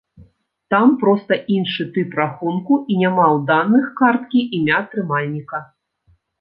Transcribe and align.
Там 0.73 0.87
проста 1.03 1.37
іншы 1.57 1.85
тып 1.97 2.17
рахунку 2.21 2.73
і 2.95 2.99
няма 3.03 3.25
ў 3.35 3.45
даных 3.53 3.85
карткі 4.03 4.41
імя 4.61 4.83
трымальніка. 4.91 5.65